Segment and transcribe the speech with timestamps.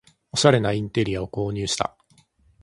[0.31, 1.95] おしゃれなインテリアを購入した